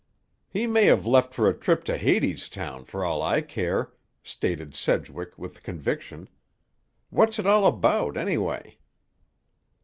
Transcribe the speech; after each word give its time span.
"He 0.49 0.65
may 0.65 0.85
have 0.85 1.05
left 1.05 1.31
for 1.31 1.47
a 1.47 1.53
trip 1.55 1.83
to 1.83 1.95
Hadestown 1.95 2.85
for 2.85 3.05
all 3.05 3.21
I 3.21 3.41
care," 3.41 3.93
stated 4.23 4.73
Sedgwick 4.73 5.37
with 5.37 5.61
conviction. 5.61 6.27
"What's 7.11 7.37
it 7.37 7.45
all 7.45 7.67
about, 7.67 8.17
anyway?" 8.17 8.79